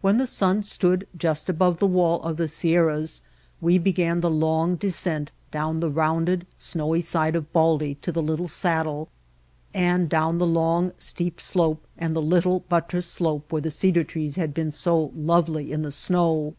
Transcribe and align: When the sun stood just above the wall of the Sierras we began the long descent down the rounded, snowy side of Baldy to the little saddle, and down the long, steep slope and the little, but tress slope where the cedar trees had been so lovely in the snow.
When 0.00 0.18
the 0.18 0.26
sun 0.26 0.64
stood 0.64 1.06
just 1.16 1.48
above 1.48 1.78
the 1.78 1.86
wall 1.86 2.20
of 2.22 2.36
the 2.36 2.48
Sierras 2.48 3.22
we 3.60 3.78
began 3.78 4.20
the 4.20 4.28
long 4.28 4.74
descent 4.74 5.30
down 5.52 5.78
the 5.78 5.88
rounded, 5.88 6.48
snowy 6.58 7.00
side 7.00 7.36
of 7.36 7.52
Baldy 7.52 7.94
to 8.02 8.10
the 8.10 8.24
little 8.24 8.48
saddle, 8.48 9.08
and 9.72 10.08
down 10.08 10.38
the 10.38 10.48
long, 10.48 10.90
steep 10.98 11.40
slope 11.40 11.86
and 11.96 12.16
the 12.16 12.20
little, 12.20 12.64
but 12.68 12.88
tress 12.88 13.06
slope 13.06 13.52
where 13.52 13.62
the 13.62 13.70
cedar 13.70 14.02
trees 14.02 14.34
had 14.34 14.52
been 14.52 14.72
so 14.72 15.12
lovely 15.14 15.70
in 15.70 15.82
the 15.82 15.92
snow. 15.92 16.56